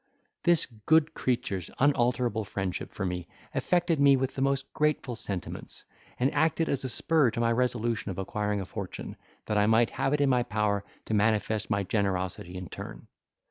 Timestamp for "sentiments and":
5.15-6.33